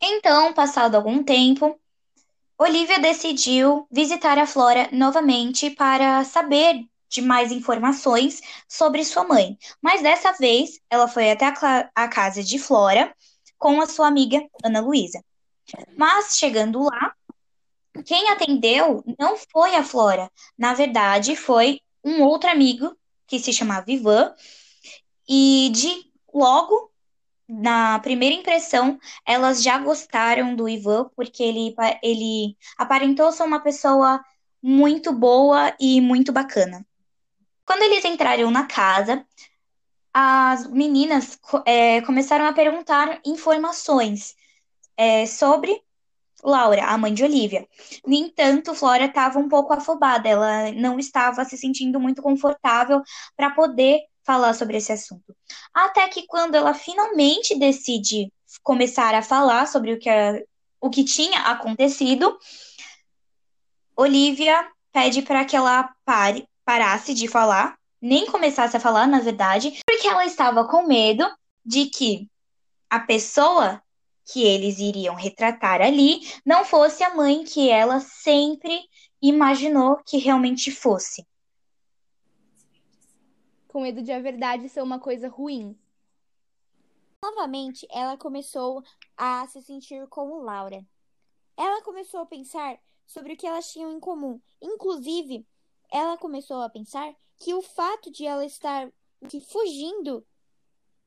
Então, 0.00 0.52
passado 0.52 0.94
algum 0.94 1.22
tempo, 1.22 1.78
Olivia 2.58 2.98
decidiu 2.98 3.86
visitar 3.90 4.38
a 4.38 4.46
Flora 4.46 4.88
novamente 4.92 5.70
para 5.70 6.24
saber 6.24 6.84
de 7.08 7.20
mais 7.20 7.50
informações 7.50 8.40
sobre 8.68 9.04
sua 9.04 9.24
mãe. 9.24 9.58
Mas 9.82 10.02
dessa 10.02 10.32
vez, 10.32 10.80
ela 10.88 11.08
foi 11.08 11.30
até 11.30 11.46
a, 11.46 11.90
a 11.94 12.08
casa 12.08 12.42
de 12.42 12.58
Flora 12.58 13.14
com 13.58 13.80
a 13.80 13.86
sua 13.86 14.06
amiga 14.06 14.42
Ana 14.64 14.80
Luísa. 14.80 15.22
Mas 15.96 16.36
chegando 16.36 16.82
lá, 16.82 17.14
quem 18.04 18.30
atendeu 18.30 19.04
não 19.18 19.36
foi 19.36 19.74
a 19.74 19.84
Flora. 19.84 20.30
Na 20.56 20.72
verdade, 20.72 21.36
foi 21.36 21.80
um 22.04 22.22
outro 22.22 22.48
amigo 22.48 22.96
que 23.30 23.38
se 23.38 23.52
chamava 23.52 23.90
Ivan, 23.90 24.34
e 25.28 25.70
de 25.72 26.10
logo, 26.34 26.90
na 27.48 28.00
primeira 28.00 28.34
impressão, 28.34 28.98
elas 29.24 29.62
já 29.62 29.78
gostaram 29.78 30.56
do 30.56 30.68
Ivan, 30.68 31.08
porque 31.14 31.40
ele, 31.40 31.72
ele 32.02 32.56
aparentou 32.76 33.30
ser 33.30 33.44
uma 33.44 33.60
pessoa 33.60 34.20
muito 34.60 35.12
boa 35.12 35.72
e 35.78 36.00
muito 36.00 36.32
bacana. 36.32 36.84
Quando 37.64 37.82
eles 37.82 38.04
entraram 38.04 38.50
na 38.50 38.66
casa, 38.66 39.24
as 40.12 40.66
meninas 40.66 41.38
é, 41.64 42.00
começaram 42.00 42.46
a 42.46 42.52
perguntar 42.52 43.20
informações 43.24 44.34
é, 44.96 45.24
sobre 45.24 45.80
Laura, 46.42 46.86
a 46.86 46.98
mãe 46.98 47.12
de 47.12 47.24
Olivia. 47.24 47.66
No 48.06 48.14
entanto, 48.14 48.74
Flora 48.74 49.04
estava 49.04 49.38
um 49.38 49.48
pouco 49.48 49.72
afobada, 49.72 50.28
ela 50.28 50.72
não 50.72 50.98
estava 50.98 51.44
se 51.44 51.56
sentindo 51.56 52.00
muito 52.00 52.22
confortável 52.22 53.02
para 53.36 53.50
poder 53.50 54.00
falar 54.24 54.54
sobre 54.54 54.76
esse 54.76 54.92
assunto. 54.92 55.34
Até 55.74 56.08
que 56.08 56.26
quando 56.26 56.54
ela 56.54 56.74
finalmente 56.74 57.58
decide 57.58 58.32
começar 58.62 59.14
a 59.14 59.22
falar 59.22 59.66
sobre 59.66 59.92
o 59.92 59.98
que, 59.98 60.10
o 60.80 60.90
que 60.90 61.04
tinha 61.04 61.40
acontecido, 61.40 62.38
Olivia 63.96 64.68
pede 64.92 65.22
para 65.22 65.44
que 65.44 65.56
ela 65.56 65.92
pare, 66.04 66.48
parasse 66.64 67.14
de 67.14 67.28
falar, 67.28 67.76
nem 68.00 68.26
começasse 68.26 68.76
a 68.76 68.80
falar, 68.80 69.06
na 69.06 69.20
verdade, 69.20 69.80
porque 69.86 70.08
ela 70.08 70.24
estava 70.24 70.66
com 70.66 70.86
medo 70.86 71.28
de 71.64 71.86
que 71.86 72.28
a 72.88 72.98
pessoa 72.98 73.82
que 74.32 74.44
eles 74.44 74.78
iriam 74.78 75.14
retratar 75.14 75.80
ali 75.80 76.20
não 76.44 76.64
fosse 76.64 77.02
a 77.02 77.14
mãe 77.14 77.44
que 77.44 77.68
ela 77.68 78.00
sempre 78.00 78.88
imaginou 79.20 79.96
que 80.04 80.18
realmente 80.18 80.70
fosse. 80.70 81.26
Com 83.68 83.82
medo 83.82 84.02
de 84.02 84.12
a 84.12 84.20
verdade 84.20 84.68
ser 84.68 84.82
uma 84.82 84.98
coisa 84.98 85.28
ruim. 85.28 85.78
Novamente, 87.22 87.86
ela 87.90 88.16
começou 88.16 88.82
a 89.16 89.46
se 89.48 89.60
sentir 89.62 90.06
como 90.08 90.42
Laura. 90.42 90.84
Ela 91.56 91.82
começou 91.82 92.20
a 92.20 92.26
pensar 92.26 92.78
sobre 93.06 93.34
o 93.34 93.36
que 93.36 93.46
elas 93.46 93.70
tinham 93.70 93.92
em 93.92 94.00
comum. 94.00 94.40
Inclusive, 94.62 95.46
ela 95.90 96.16
começou 96.16 96.62
a 96.62 96.70
pensar 96.70 97.14
que 97.38 97.52
o 97.52 97.60
fato 97.60 98.10
de 98.10 98.24
ela 98.24 98.44
estar 98.44 98.90
fugindo 99.48 100.24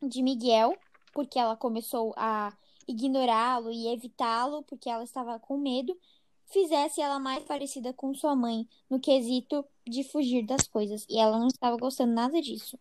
de 0.02 0.22
Miguel, 0.22 0.78
porque 1.14 1.40
ela 1.40 1.56
começou 1.56 2.14
a 2.16 2.56
ignorá-lo 2.88 3.72
e 3.72 3.88
evitá-lo 3.88 4.64
porque 4.64 4.90
ela 4.90 5.04
estava 5.04 5.40
com 5.40 5.58
medo, 5.58 5.98
fizesse 6.46 7.02
ela 7.02 7.20
mais 7.20 7.44
parecida 7.44 7.94
com 7.94 8.14
sua 8.14 8.36
mãe 8.36 8.68
no 8.90 9.00
quesito 9.00 9.66
de 9.86 10.04
fugir 10.04 10.46
das 10.46 10.68
coisas. 10.68 11.06
E 11.10 11.18
ela 11.18 11.40
não 11.40 11.48
estava 11.48 11.78
gostando 11.78 12.14
nada 12.14 12.42
disso. 12.42 12.78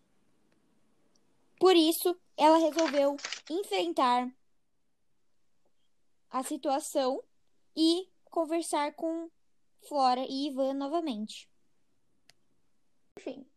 Por 1.58 1.76
isso, 1.76 2.16
ela 2.36 2.58
resolveu 2.58 3.16
enfrentar 3.48 4.28
a 6.30 6.42
situação 6.42 7.22
e 7.76 8.08
conversar 8.24 8.94
com 8.94 9.30
Flora 9.86 10.24
e 10.28 10.48
Ivan 10.48 10.74
novamente. 10.74 11.48
Enfim. 13.18 13.51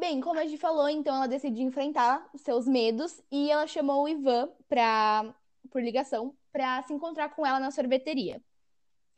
Bem, 0.00 0.18
como 0.22 0.40
a 0.40 0.46
gente 0.46 0.56
falou, 0.56 0.88
então 0.88 1.14
ela 1.14 1.28
decidiu 1.28 1.62
enfrentar 1.62 2.26
os 2.32 2.40
seus 2.40 2.66
medos 2.66 3.22
e 3.30 3.50
ela 3.50 3.66
chamou 3.66 4.04
o 4.04 4.08
Ivan 4.08 4.48
pra, 4.66 5.34
por 5.70 5.82
ligação 5.82 6.34
para 6.50 6.82
se 6.84 6.94
encontrar 6.94 7.28
com 7.36 7.44
ela 7.44 7.60
na 7.60 7.70
sorveteria. 7.70 8.42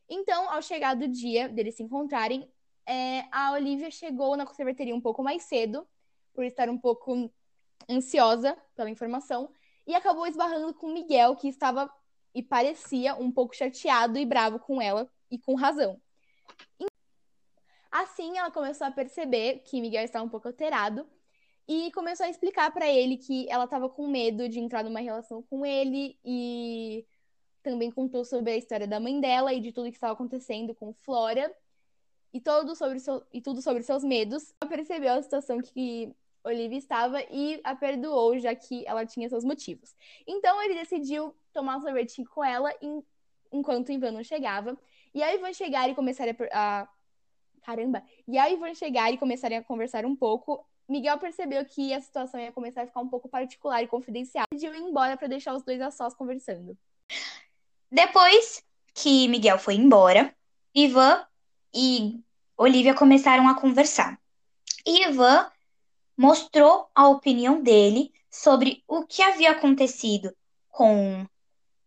Então, 0.08 0.50
ao 0.50 0.60
chegar 0.60 0.96
do 0.96 1.06
dia 1.06 1.48
deles 1.48 1.76
se 1.76 1.84
encontrarem, 1.84 2.50
é, 2.84 3.24
a 3.30 3.52
Olivia 3.52 3.92
chegou 3.92 4.36
na 4.36 4.44
sorveteria 4.44 4.92
um 4.92 5.00
pouco 5.00 5.22
mais 5.22 5.44
cedo, 5.44 5.86
por 6.34 6.42
estar 6.42 6.68
um 6.68 6.76
pouco 6.76 7.30
ansiosa 7.88 8.58
pela 8.74 8.90
informação, 8.90 9.52
e 9.86 9.94
acabou 9.94 10.26
esbarrando 10.26 10.74
com 10.74 10.92
Miguel, 10.92 11.36
que 11.36 11.46
estava 11.46 11.88
e 12.34 12.42
parecia 12.42 13.14
um 13.14 13.30
pouco 13.30 13.54
chateado 13.54 14.18
e 14.18 14.26
bravo 14.26 14.58
com 14.58 14.82
ela, 14.82 15.08
e 15.30 15.38
com 15.38 15.54
razão. 15.54 16.02
Assim, 17.92 18.38
ela 18.38 18.50
começou 18.50 18.86
a 18.86 18.90
perceber 18.90 19.58
que 19.66 19.78
Miguel 19.78 20.02
estava 20.02 20.24
um 20.24 20.28
pouco 20.28 20.48
alterado 20.48 21.06
e 21.68 21.92
começou 21.92 22.24
a 22.24 22.30
explicar 22.30 22.72
para 22.72 22.88
ele 22.88 23.18
que 23.18 23.46
ela 23.50 23.64
estava 23.64 23.86
com 23.86 24.08
medo 24.08 24.48
de 24.48 24.58
entrar 24.58 24.82
numa 24.82 25.00
relação 25.00 25.42
com 25.42 25.64
ele 25.64 26.18
e 26.24 27.06
também 27.62 27.90
contou 27.90 28.24
sobre 28.24 28.52
a 28.52 28.56
história 28.56 28.86
da 28.86 28.98
mãe 28.98 29.20
dela 29.20 29.52
e 29.52 29.60
de 29.60 29.72
tudo 29.72 29.90
que 29.90 29.96
estava 29.96 30.14
acontecendo 30.14 30.74
com 30.74 30.94
Flora 30.94 31.54
e 32.32 32.42
sobre 32.74 32.98
seu, 32.98 33.22
e 33.30 33.42
tudo 33.42 33.60
sobre 33.60 33.82
seus 33.82 34.02
medos. 34.02 34.54
Ela 34.58 34.70
percebeu 34.70 35.12
a 35.12 35.22
situação 35.22 35.60
que 35.60 36.16
Olivia 36.42 36.78
estava 36.78 37.22
e 37.30 37.60
a 37.62 37.76
perdoou, 37.76 38.38
já 38.38 38.54
que 38.54 38.86
ela 38.86 39.04
tinha 39.04 39.28
seus 39.28 39.44
motivos. 39.44 39.94
Então 40.26 40.62
ele 40.62 40.74
decidiu 40.74 41.36
tomar 41.52 41.76
um 41.76 41.82
sorvetinho 41.82 42.26
com 42.28 42.42
ela 42.42 42.72
enquanto 43.52 43.90
o 43.90 43.92
Ivan 43.92 44.12
não 44.12 44.24
chegava. 44.24 44.76
E 45.14 45.22
ao 45.22 45.34
Ivan 45.34 45.52
chegar 45.52 45.88
e 45.90 45.94
começar 45.94 46.24
a, 46.26 46.34
a 46.52 46.88
caramba, 47.62 48.02
e 48.26 48.38
ao 48.38 48.50
Ivan 48.50 48.74
chegar 48.74 49.12
e 49.12 49.18
começarem 49.18 49.58
a 49.58 49.62
conversar 49.62 50.04
um 50.04 50.14
pouco, 50.14 50.64
Miguel 50.88 51.18
percebeu 51.18 51.64
que 51.64 51.92
a 51.92 52.00
situação 52.00 52.38
ia 52.40 52.52
começar 52.52 52.82
a 52.82 52.86
ficar 52.86 53.00
um 53.00 53.08
pouco 53.08 53.28
particular 53.28 53.82
e 53.82 53.86
confidencial 53.86 54.44
e 54.52 54.56
ir 54.56 54.74
embora 54.74 55.16
para 55.16 55.28
deixar 55.28 55.54
os 55.54 55.62
dois 55.62 55.80
a 55.80 55.90
sós 55.90 56.14
conversando. 56.14 56.76
Depois 57.90 58.62
que 58.94 59.28
Miguel 59.28 59.58
foi 59.58 59.74
embora, 59.74 60.34
Ivan 60.74 61.24
e 61.74 62.20
Olivia 62.56 62.94
começaram 62.94 63.48
a 63.48 63.58
conversar. 63.58 64.20
Ivan 64.86 65.50
mostrou 66.16 66.88
a 66.94 67.08
opinião 67.08 67.62
dele 67.62 68.12
sobre 68.30 68.82
o 68.86 69.04
que 69.04 69.22
havia 69.22 69.52
acontecido 69.52 70.34
com 70.68 71.26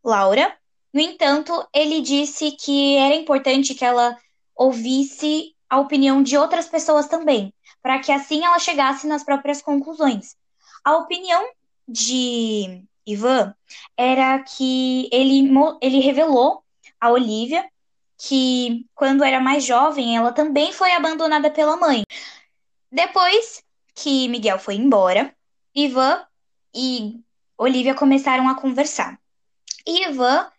Laura. 0.03 0.55
No 0.93 1.01
entanto, 1.01 1.67
ele 1.73 2.01
disse 2.01 2.51
que 2.51 2.95
era 2.95 3.15
importante 3.15 3.73
que 3.73 3.83
ela 3.83 4.17
ouvisse 4.55 5.54
a 5.69 5.79
opinião 5.79 6.21
de 6.21 6.37
outras 6.37 6.67
pessoas 6.67 7.07
também, 7.07 7.53
para 7.81 7.99
que 7.99 8.11
assim 8.11 8.43
ela 8.43 8.59
chegasse 8.59 9.07
nas 9.07 9.23
próprias 9.23 9.61
conclusões. 9.61 10.35
A 10.83 10.97
opinião 10.97 11.47
de 11.87 12.83
Ivan 13.05 13.53
era 13.97 14.39
que 14.39 15.09
ele, 15.11 15.49
ele 15.81 15.99
revelou 15.99 16.63
a 16.99 17.09
Olivia 17.11 17.69
que 18.17 18.85
quando 18.95 19.23
era 19.23 19.39
mais 19.39 19.65
jovem 19.65 20.15
ela 20.15 20.31
também 20.31 20.71
foi 20.71 20.91
abandonada 20.93 21.51
pela 21.51 21.75
mãe. 21.77 22.03
Depois 22.91 23.63
que 23.93 24.27
Miguel 24.29 24.57
foi 24.57 24.75
embora, 24.75 25.35
Ivan 25.73 26.25
e 26.73 27.19
Olivia 27.57 27.93
começaram 27.93 28.47
a 28.47 28.55
conversar. 28.55 29.19
Ivan 29.85 30.49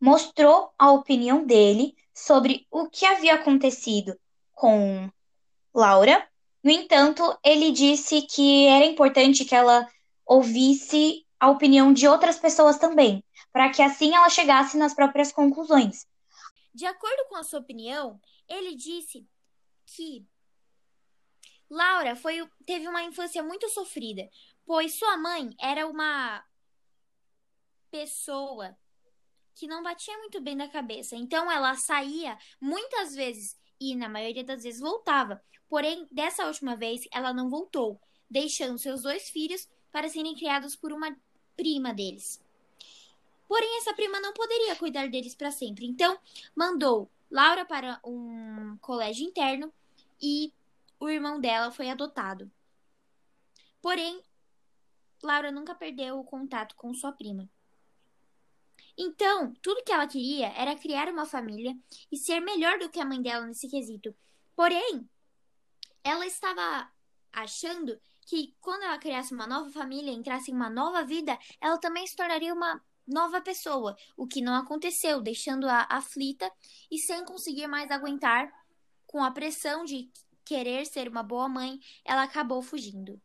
mostrou 0.00 0.72
a 0.78 0.90
opinião 0.90 1.44
dele 1.44 1.96
sobre 2.12 2.66
o 2.70 2.88
que 2.88 3.06
havia 3.06 3.34
acontecido 3.34 4.18
com 4.58 5.08
Laura. 5.72 6.28
No 6.62 6.70
entanto, 6.70 7.22
ele 7.44 7.70
disse 7.70 8.22
que 8.22 8.66
era 8.66 8.84
importante 8.84 9.44
que 9.44 9.54
ela 9.54 9.88
ouvisse 10.26 11.24
a 11.38 11.48
opinião 11.48 11.92
de 11.92 12.08
outras 12.08 12.38
pessoas 12.38 12.76
também, 12.76 13.24
para 13.52 13.70
que 13.70 13.80
assim 13.80 14.14
ela 14.14 14.28
chegasse 14.28 14.76
nas 14.76 14.92
próprias 14.92 15.30
conclusões. 15.30 16.04
De 16.74 16.84
acordo 16.84 17.28
com 17.28 17.36
a 17.36 17.44
sua 17.44 17.60
opinião, 17.60 18.20
ele 18.48 18.74
disse 18.74 19.26
que 19.86 20.26
Laura 21.70 22.16
foi, 22.16 22.46
teve 22.66 22.88
uma 22.88 23.04
infância 23.04 23.42
muito 23.42 23.68
sofrida, 23.68 24.28
pois 24.66 24.98
sua 24.98 25.16
mãe 25.16 25.54
era 25.60 25.86
uma 25.86 26.44
pessoa 27.90 28.76
que 29.54 29.68
não 29.68 29.82
batia 29.82 30.16
muito 30.18 30.40
bem 30.40 30.56
da 30.56 30.68
cabeça. 30.68 31.14
Então 31.14 31.50
ela 31.50 31.74
saía 31.76 32.36
muitas 32.60 33.14
vezes 33.14 33.56
e 33.80 33.94
na 33.94 34.08
maioria 34.08 34.44
das 34.44 34.62
vezes 34.62 34.80
voltava. 34.80 35.42
Porém, 35.68 36.06
dessa 36.10 36.46
última 36.46 36.76
vez 36.76 37.06
ela 37.12 37.32
não 37.32 37.50
voltou, 37.50 38.00
deixando 38.30 38.78
seus 38.78 39.02
dois 39.02 39.28
filhos 39.28 39.68
para 39.92 40.08
serem 40.08 40.34
criados 40.34 40.76
por 40.76 40.92
uma 40.92 41.16
prima 41.56 41.92
deles. 41.92 42.42
Porém, 43.46 43.78
essa 43.78 43.94
prima 43.94 44.20
não 44.20 44.32
poderia 44.32 44.76
cuidar 44.76 45.08
deles 45.08 45.34
para 45.34 45.50
sempre. 45.50 45.86
Então, 45.86 46.18
mandou 46.54 47.10
Laura 47.30 47.64
para 47.64 48.00
um 48.04 48.76
colégio 48.80 49.26
interno 49.26 49.72
e 50.20 50.52
o 51.00 51.08
irmão 51.08 51.40
dela 51.40 51.70
foi 51.70 51.88
adotado. 51.90 52.50
Porém, 53.80 54.22
Laura 55.22 55.50
nunca 55.50 55.74
perdeu 55.74 56.18
o 56.18 56.24
contato 56.24 56.74
com 56.76 56.92
sua 56.94 57.12
prima. 57.12 57.48
Então, 58.98 59.52
tudo 59.62 59.84
que 59.84 59.92
ela 59.92 60.08
queria 60.08 60.48
era 60.48 60.74
criar 60.74 61.08
uma 61.08 61.24
família 61.24 61.72
e 62.10 62.16
ser 62.16 62.40
melhor 62.40 62.80
do 62.80 62.90
que 62.90 62.98
a 62.98 63.04
mãe 63.04 63.22
dela 63.22 63.46
nesse 63.46 63.68
quesito. 63.68 64.12
Porém, 64.56 65.08
ela 66.02 66.26
estava 66.26 66.90
achando 67.32 67.96
que 68.26 68.56
quando 68.60 68.82
ela 68.82 68.98
criasse 68.98 69.32
uma 69.32 69.46
nova 69.46 69.70
família, 69.70 70.10
entrasse 70.10 70.50
em 70.50 70.54
uma 70.54 70.68
nova 70.68 71.04
vida, 71.04 71.38
ela 71.60 71.78
também 71.78 72.04
se 72.08 72.16
tornaria 72.16 72.52
uma 72.52 72.82
nova 73.06 73.40
pessoa, 73.40 73.96
o 74.16 74.26
que 74.26 74.42
não 74.42 74.54
aconteceu, 74.54 75.22
deixando-a 75.22 75.86
aflita 75.88 76.50
e 76.90 76.98
sem 76.98 77.24
conseguir 77.24 77.68
mais 77.68 77.90
aguentar 77.92 78.52
com 79.06 79.22
a 79.22 79.30
pressão 79.30 79.84
de 79.84 80.10
querer 80.44 80.84
ser 80.86 81.08
uma 81.08 81.22
boa 81.22 81.48
mãe, 81.48 81.78
ela 82.04 82.24
acabou 82.24 82.62
fugindo. 82.62 83.20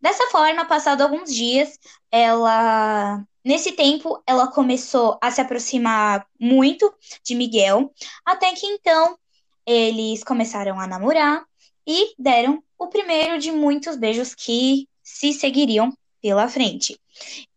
Dessa 0.00 0.28
forma, 0.30 0.64
passado 0.64 1.02
alguns 1.02 1.32
dias, 1.32 1.78
ela 2.10 3.24
Nesse 3.48 3.72
tempo, 3.72 4.22
ela 4.26 4.46
começou 4.48 5.16
a 5.22 5.30
se 5.30 5.40
aproximar 5.40 6.26
muito 6.38 6.94
de 7.24 7.34
Miguel, 7.34 7.90
até 8.22 8.52
que 8.52 8.66
então 8.66 9.18
eles 9.64 10.22
começaram 10.22 10.78
a 10.78 10.86
namorar 10.86 11.46
e 11.86 12.12
deram 12.18 12.62
o 12.78 12.88
primeiro 12.88 13.38
de 13.38 13.50
muitos 13.50 13.96
beijos 13.96 14.34
que 14.34 14.86
se 15.02 15.32
seguiriam 15.32 15.96
pela 16.20 16.46
frente. 16.46 17.00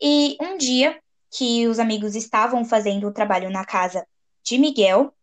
E 0.01 0.38
um 0.39 0.57
dia, 0.57 0.98
que 1.29 1.67
os 1.67 1.77
amigos 1.77 2.15
estavam 2.15 2.63
fazendo 2.63 3.10
o 3.10 3.13
trabalho 3.13 3.50
na 3.50 3.65
casa 3.65 4.07
de 4.41 4.57
Miguel, 4.57 5.13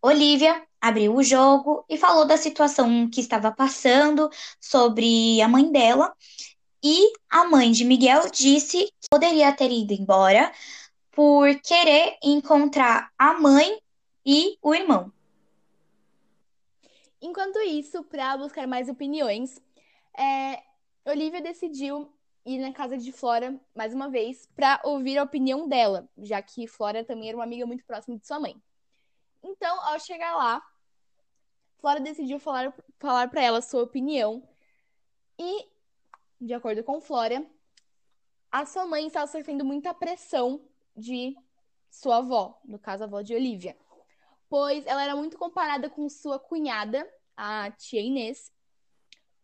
Olivia 0.00 0.62
abriu 0.80 1.16
o 1.16 1.22
jogo 1.24 1.84
e 1.88 1.98
falou 1.98 2.24
da 2.24 2.36
situação 2.36 3.10
que 3.10 3.20
estava 3.20 3.50
passando 3.50 4.30
sobre 4.60 5.42
a 5.42 5.48
mãe 5.48 5.72
dela. 5.72 6.14
E 6.86 7.14
a 7.30 7.44
mãe 7.44 7.72
de 7.72 7.82
Miguel 7.82 8.30
disse 8.30 8.92
que 9.00 9.08
poderia 9.10 9.50
ter 9.56 9.72
ido 9.72 9.94
embora 9.94 10.52
por 11.10 11.48
querer 11.62 12.18
encontrar 12.22 13.10
a 13.18 13.32
mãe 13.32 13.80
e 14.26 14.58
o 14.60 14.74
irmão. 14.74 15.10
Enquanto 17.22 17.58
isso, 17.60 18.04
para 18.04 18.36
buscar 18.36 18.66
mais 18.66 18.90
opiniões, 18.90 19.58
é, 20.14 20.62
Olivia 21.06 21.40
decidiu 21.40 22.12
ir 22.44 22.58
na 22.58 22.70
casa 22.70 22.98
de 22.98 23.10
Flora 23.10 23.58
mais 23.74 23.94
uma 23.94 24.10
vez 24.10 24.46
para 24.54 24.78
ouvir 24.84 25.16
a 25.16 25.22
opinião 25.22 25.66
dela, 25.66 26.06
já 26.18 26.42
que 26.42 26.66
Flora 26.66 27.02
também 27.02 27.28
era 27.28 27.38
uma 27.38 27.44
amiga 27.44 27.64
muito 27.64 27.82
próxima 27.86 28.18
de 28.18 28.26
sua 28.26 28.38
mãe. 28.38 28.62
Então, 29.42 29.80
ao 29.86 29.98
chegar 29.98 30.36
lá, 30.36 30.62
Flora 31.78 31.98
decidiu 32.00 32.38
falar, 32.38 32.74
falar 32.98 33.30
para 33.30 33.42
ela 33.42 33.62
sua 33.62 33.82
opinião 33.82 34.46
e, 35.38 35.66
de 36.44 36.54
acordo 36.54 36.84
com 36.84 37.00
Flora, 37.00 37.44
a 38.50 38.66
sua 38.66 38.86
mãe 38.86 39.06
estava 39.06 39.26
sofrendo 39.26 39.64
muita 39.64 39.92
pressão 39.94 40.60
de 40.96 41.34
sua 41.90 42.18
avó, 42.18 42.60
no 42.64 42.78
caso 42.78 43.02
a 43.02 43.06
avó 43.06 43.22
de 43.22 43.34
Olivia 43.34 43.76
pois 44.54 44.86
ela 44.86 45.02
era 45.02 45.16
muito 45.16 45.36
comparada 45.36 45.90
com 45.90 46.08
sua 46.08 46.38
cunhada, 46.38 47.04
a 47.36 47.72
tia 47.72 48.00
Inês, 48.00 48.52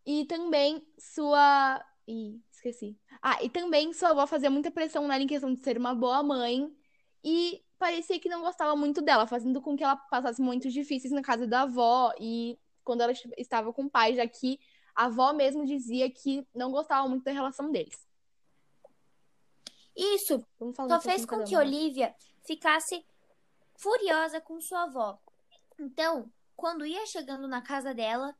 e 0.05 0.23
também 0.23 0.87
sua. 0.97 1.83
Ih, 2.07 2.39
esqueci. 2.49 2.97
Ah, 3.21 3.43
e 3.43 3.49
também 3.49 3.91
sua 3.91 4.11
avó 4.11 4.25
fazia 4.25 4.49
muita 4.49 4.71
pressão 4.71 5.07
nela 5.09 5.21
em 5.21 5.27
questão 5.27 5.53
de 5.53 5.59
ser 5.59 5.77
uma 5.77 5.93
boa 5.93 6.23
mãe, 6.23 6.73
e 7.21 7.61
parecia 7.77 8.21
que 8.21 8.29
não 8.29 8.41
gostava 8.41 8.73
muito 8.73 9.01
dela, 9.01 9.27
fazendo 9.27 9.61
com 9.61 9.75
que 9.75 9.83
ela 9.83 9.97
passasse 9.97 10.41
momentos 10.41 10.71
difíceis 10.71 11.11
na 11.11 11.21
casa 11.21 11.45
da 11.45 11.63
avó 11.63 12.13
e 12.17 12.57
quando 12.81 13.01
ela 13.01 13.11
estava 13.37 13.73
com 13.73 13.83
o 13.83 13.89
pai, 13.89 14.15
já 14.15 14.25
que 14.25 14.59
a 14.95 15.05
avó 15.05 15.33
mesmo 15.33 15.65
dizia 15.65 16.09
que 16.09 16.45
não 16.53 16.71
gostava 16.71 17.07
muito 17.07 17.23
da 17.23 17.31
relação 17.31 17.71
deles. 17.71 18.07
Isso 19.95 20.45
só 20.87 21.01
fez 21.01 21.25
com 21.25 21.43
que 21.43 21.55
Olivia 21.55 22.15
ficasse 22.43 23.05
furiosa 23.75 24.39
com 24.39 24.59
sua 24.61 24.83
avó. 24.83 25.19
Então, 25.79 26.31
quando 26.55 26.85
ia 26.85 27.05
chegando 27.05 27.47
na 27.47 27.61
casa 27.61 27.93
dela, 27.93 28.35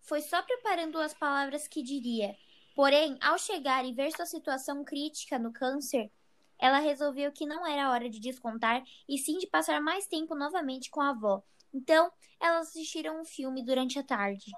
foi 0.00 0.20
só 0.20 0.42
preparando 0.42 0.98
as 0.98 1.14
palavras 1.14 1.66
que 1.66 1.82
diria. 1.82 2.36
Porém, 2.74 3.18
ao 3.20 3.38
chegar 3.38 3.84
e 3.84 3.92
ver 3.92 4.12
sua 4.12 4.26
situação 4.26 4.84
crítica 4.84 5.38
no 5.38 5.52
câncer, 5.52 6.10
ela 6.58 6.78
resolveu 6.78 7.32
que 7.32 7.46
não 7.46 7.66
era 7.66 7.90
hora 7.90 8.08
de 8.08 8.20
descontar 8.20 8.82
e 9.08 9.18
sim 9.18 9.38
de 9.38 9.46
passar 9.46 9.80
mais 9.80 10.06
tempo 10.06 10.34
novamente 10.34 10.90
com 10.90 11.00
a 11.00 11.10
avó. 11.10 11.42
Então, 11.74 12.10
elas 12.40 12.68
assistiram 12.68 13.20
um 13.20 13.24
filme 13.24 13.64
durante 13.64 13.98
a 13.98 14.02
tarde. 14.02 14.52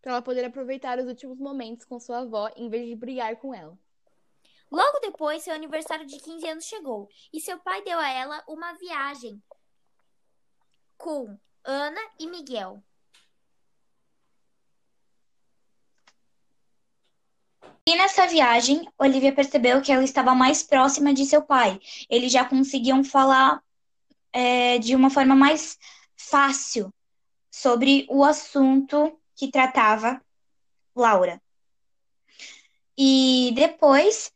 Para 0.00 0.12
ela 0.12 0.22
poder 0.22 0.44
aproveitar 0.44 0.98
os 0.98 1.06
últimos 1.06 1.38
momentos 1.38 1.84
com 1.84 2.00
sua 2.00 2.20
avó 2.20 2.50
em 2.56 2.68
vez 2.68 2.86
de 2.86 2.96
brigar 2.96 3.36
com 3.36 3.54
ela. 3.54 3.78
Logo 4.70 5.00
depois, 5.00 5.42
seu 5.42 5.52
aniversário 5.52 6.06
de 6.06 6.18
15 6.18 6.48
anos 6.48 6.64
chegou 6.64 7.08
e 7.32 7.40
seu 7.40 7.58
pai 7.58 7.82
deu 7.82 7.98
a 7.98 8.08
ela 8.08 8.42
uma 8.46 8.72
viagem 8.74 9.42
com 10.96 11.36
Ana 11.64 12.00
e 12.18 12.26
Miguel. 12.28 12.82
E 17.86 17.96
nessa 17.96 18.26
viagem, 18.28 18.88
Olivia 18.96 19.34
percebeu 19.34 19.82
que 19.82 19.90
ela 19.90 20.04
estava 20.04 20.34
mais 20.34 20.62
próxima 20.62 21.12
de 21.12 21.26
seu 21.26 21.42
pai. 21.42 21.80
Eles 22.08 22.30
já 22.30 22.44
conseguiam 22.44 23.02
falar 23.02 23.60
é, 24.32 24.78
de 24.78 24.94
uma 24.94 25.10
forma 25.10 25.34
mais 25.34 25.76
fácil 26.16 26.92
sobre 27.50 28.06
o 28.08 28.22
assunto 28.22 29.19
que 29.40 29.50
tratava 29.50 30.20
Laura. 30.94 31.40
E 32.96 33.52
depois 33.54 34.30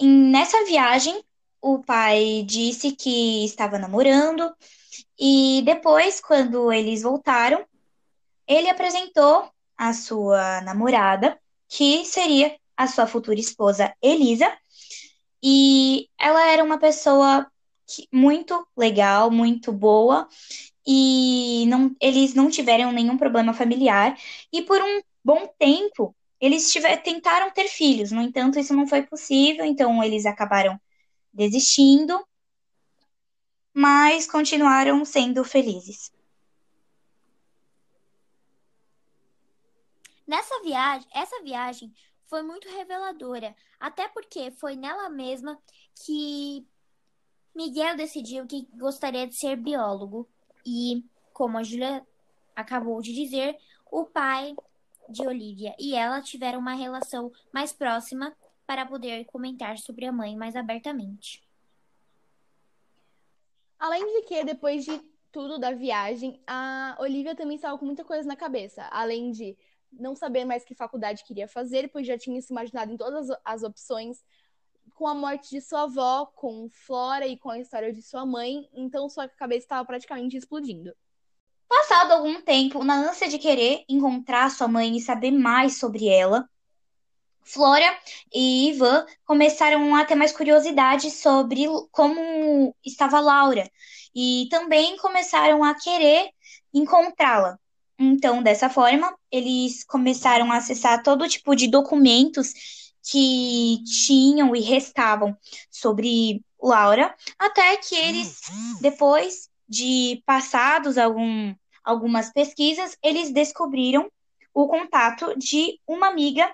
nessa 0.00 0.64
viagem, 0.64 1.22
o 1.60 1.80
pai 1.80 2.42
disse 2.46 2.92
que 2.92 3.44
estava 3.44 3.78
namorando. 3.78 4.50
E 5.20 5.60
depois, 5.66 6.18
quando 6.18 6.72
eles 6.72 7.02
voltaram, 7.02 7.62
ele 8.46 8.70
apresentou 8.70 9.50
a 9.76 9.92
sua 9.92 10.62
namorada, 10.62 11.38
que 11.68 12.06
seria 12.06 12.56
a 12.74 12.86
sua 12.86 13.06
futura 13.06 13.38
esposa 13.38 13.94
Elisa, 14.00 14.50
e 15.42 16.08
ela 16.18 16.46
era 16.46 16.64
uma 16.64 16.78
pessoa 16.78 17.46
muito 18.10 18.66
legal, 18.74 19.30
muito 19.30 19.72
boa, 19.72 20.26
e 20.90 21.66
não, 21.66 21.94
eles 22.00 22.32
não 22.32 22.48
tiveram 22.48 22.90
nenhum 22.90 23.18
problema 23.18 23.52
familiar, 23.52 24.18
e 24.50 24.62
por 24.62 24.80
um 24.80 25.02
bom 25.22 25.46
tempo 25.58 26.16
eles 26.40 26.72
tiver, 26.72 26.96
tentaram 27.02 27.50
ter 27.50 27.68
filhos, 27.68 28.10
no 28.10 28.22
entanto, 28.22 28.58
isso 28.58 28.74
não 28.74 28.86
foi 28.86 29.02
possível, 29.02 29.66
então 29.66 30.02
eles 30.02 30.24
acabaram 30.24 30.80
desistindo, 31.30 32.26
mas 33.74 34.26
continuaram 34.26 35.04
sendo 35.04 35.44
felizes. 35.44 36.10
Nessa 40.26 40.62
viagem, 40.62 41.06
essa 41.12 41.42
viagem 41.42 41.92
foi 42.28 42.42
muito 42.42 42.66
reveladora, 42.66 43.54
até 43.78 44.08
porque 44.08 44.50
foi 44.52 44.74
nela 44.74 45.10
mesma 45.10 45.58
que 46.06 46.66
Miguel 47.54 47.94
decidiu 47.94 48.46
que 48.46 48.66
gostaria 48.74 49.26
de 49.26 49.36
ser 49.36 49.56
biólogo 49.56 50.26
e, 50.68 51.02
como 51.32 51.56
a 51.56 51.62
Julia 51.62 52.06
acabou 52.54 53.00
de 53.00 53.14
dizer, 53.14 53.56
o 53.90 54.04
pai 54.04 54.54
de 55.08 55.26
Olivia 55.26 55.74
e 55.78 55.94
ela 55.94 56.20
tiveram 56.20 56.58
uma 56.58 56.74
relação 56.74 57.32
mais 57.50 57.72
próxima 57.72 58.36
para 58.66 58.84
poder 58.84 59.24
comentar 59.24 59.78
sobre 59.78 60.04
a 60.04 60.12
mãe 60.12 60.36
mais 60.36 60.54
abertamente. 60.54 61.42
Além 63.78 64.04
de 64.04 64.26
que, 64.26 64.44
depois 64.44 64.84
de 64.84 65.00
tudo 65.32 65.58
da 65.58 65.72
viagem, 65.72 66.38
a 66.46 66.96
Olivia 67.00 67.34
também 67.34 67.56
estava 67.56 67.78
com 67.78 67.86
muita 67.86 68.04
coisa 68.04 68.28
na 68.28 68.36
cabeça. 68.36 68.82
Além 68.90 69.30
de 69.30 69.56
não 69.90 70.14
saber 70.14 70.44
mais 70.44 70.64
que 70.64 70.74
faculdade 70.74 71.24
queria 71.24 71.48
fazer, 71.48 71.88
pois 71.88 72.06
já 72.06 72.18
tinha 72.18 72.42
se 72.42 72.52
imaginado 72.52 72.92
em 72.92 72.96
todas 72.96 73.28
as 73.42 73.62
opções, 73.62 74.22
com 74.98 75.06
a 75.06 75.14
morte 75.14 75.50
de 75.50 75.60
sua 75.60 75.84
avó, 75.84 76.26
com 76.34 76.68
Flora 76.68 77.24
e 77.24 77.38
com 77.38 77.50
a 77.50 77.58
história 77.60 77.92
de 77.92 78.02
sua 78.02 78.26
mãe, 78.26 78.68
então 78.74 79.08
sua 79.08 79.28
cabeça 79.28 79.60
estava 79.60 79.84
praticamente 79.84 80.36
explodindo. 80.36 80.92
Passado 81.68 82.10
algum 82.10 82.42
tempo, 82.42 82.82
na 82.82 83.08
ânsia 83.08 83.28
de 83.28 83.38
querer 83.38 83.84
encontrar 83.88 84.50
sua 84.50 84.66
mãe 84.66 84.96
e 84.96 85.00
saber 85.00 85.30
mais 85.30 85.78
sobre 85.78 86.08
ela, 86.08 86.50
Flora 87.44 87.86
e 88.34 88.70
Ivan 88.70 89.06
começaram 89.24 89.94
a 89.94 90.04
ter 90.04 90.16
mais 90.16 90.32
curiosidade 90.32 91.12
sobre 91.12 91.66
como 91.92 92.74
estava 92.84 93.20
Laura 93.20 93.70
e 94.12 94.48
também 94.50 94.96
começaram 94.96 95.62
a 95.62 95.76
querer 95.76 96.30
encontrá-la. 96.74 97.56
Então, 97.96 98.42
dessa 98.42 98.68
forma, 98.68 99.16
eles 99.30 99.84
começaram 99.84 100.50
a 100.50 100.56
acessar 100.56 101.04
todo 101.04 101.28
tipo 101.28 101.54
de 101.54 101.68
documentos 101.70 102.87
que 103.02 103.82
tinham 104.06 104.54
e 104.54 104.60
restavam 104.60 105.36
sobre 105.70 106.42
Laura, 106.60 107.14
até 107.38 107.76
que 107.76 107.94
eles, 107.94 108.40
depois 108.80 109.48
de 109.68 110.22
passados 110.26 110.98
algum, 110.98 111.54
algumas 111.84 112.32
pesquisas, 112.32 112.96
eles 113.02 113.30
descobriram 113.30 114.10
o 114.52 114.66
contato 114.66 115.38
de 115.38 115.80
uma 115.86 116.08
amiga 116.08 116.52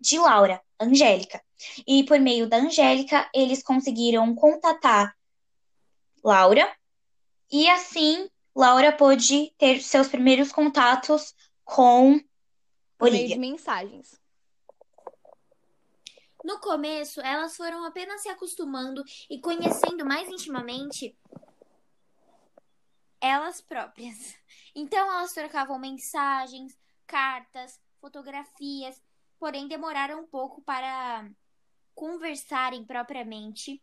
de 0.00 0.18
Laura, 0.18 0.60
Angélica. 0.78 1.42
E 1.86 2.04
por 2.04 2.18
meio 2.18 2.48
da 2.48 2.56
Angélica, 2.56 3.28
eles 3.34 3.62
conseguiram 3.62 4.34
contatar 4.34 5.14
Laura 6.24 6.70
e 7.50 7.68
assim 7.68 8.28
Laura 8.54 8.92
pôde 8.92 9.52
ter 9.56 9.80
seus 9.80 10.08
primeiros 10.08 10.52
contatos 10.52 11.34
com 11.64 12.20
por 12.98 13.08
Olivia. 13.08 13.28
meio 13.28 13.34
de 13.34 13.38
mensagens. 13.38 14.19
No 16.44 16.58
começo, 16.58 17.20
elas 17.20 17.56
foram 17.56 17.84
apenas 17.84 18.22
se 18.22 18.28
acostumando 18.28 19.04
e 19.28 19.40
conhecendo 19.40 20.04
mais 20.04 20.28
intimamente 20.28 21.16
elas 23.20 23.60
próprias. 23.60 24.36
Então 24.74 25.10
elas 25.10 25.32
trocavam 25.32 25.78
mensagens, 25.78 26.78
cartas, 27.06 27.78
fotografias, 28.00 29.02
porém 29.38 29.68
demoraram 29.68 30.20
um 30.20 30.26
pouco 30.26 30.62
para 30.62 31.28
conversarem 31.94 32.84
propriamente 32.84 33.82